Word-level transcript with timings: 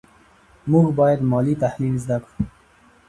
موږ 0.71 0.87
باید 0.99 1.19
مالي 1.31 1.55
تحلیل 1.63 1.95
زده 2.03 2.17
کړو. 2.23 2.35